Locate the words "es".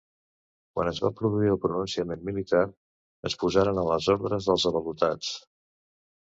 0.91-1.01, 3.31-3.37